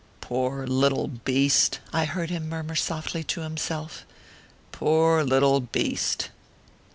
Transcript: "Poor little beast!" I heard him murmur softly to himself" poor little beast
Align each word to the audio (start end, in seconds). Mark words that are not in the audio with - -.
"Poor 0.19 0.65
little 0.65 1.07
beast!" 1.07 1.79
I 1.93 2.05
heard 2.05 2.31
him 2.31 2.49
murmur 2.49 2.73
softly 2.73 3.23
to 3.25 3.41
himself" 3.41 4.03
poor 4.71 5.23
little 5.23 5.59
beast 5.59 6.31